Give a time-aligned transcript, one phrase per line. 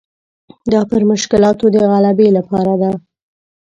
[0.71, 2.91] دا پر مشکلاتو د غلبې لپاره ده.